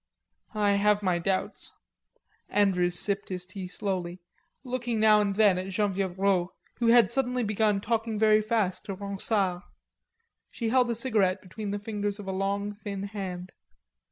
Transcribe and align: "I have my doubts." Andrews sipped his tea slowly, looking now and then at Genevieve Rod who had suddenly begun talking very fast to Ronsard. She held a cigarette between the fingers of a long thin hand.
"I 0.55 0.71
have 0.71 1.03
my 1.03 1.19
doubts." 1.19 1.73
Andrews 2.49 2.97
sipped 2.97 3.29
his 3.29 3.45
tea 3.45 3.67
slowly, 3.67 4.19
looking 4.63 4.99
now 4.99 5.21
and 5.21 5.35
then 5.35 5.59
at 5.59 5.69
Genevieve 5.69 6.17
Rod 6.17 6.47
who 6.79 6.87
had 6.87 7.11
suddenly 7.11 7.43
begun 7.43 7.79
talking 7.81 8.17
very 8.17 8.41
fast 8.41 8.83
to 8.85 8.95
Ronsard. 8.95 9.61
She 10.49 10.69
held 10.69 10.89
a 10.89 10.95
cigarette 10.95 11.39
between 11.39 11.69
the 11.69 11.77
fingers 11.77 12.17
of 12.17 12.27
a 12.27 12.31
long 12.31 12.73
thin 12.73 13.03
hand. 13.03 13.51